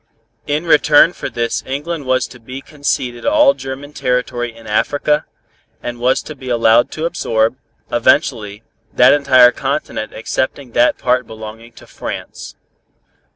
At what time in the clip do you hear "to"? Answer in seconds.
2.29-2.39, 6.23-6.33, 6.93-7.05, 11.73-11.85